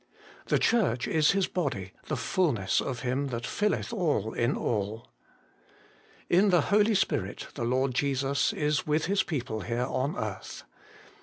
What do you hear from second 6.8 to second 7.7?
Spirit the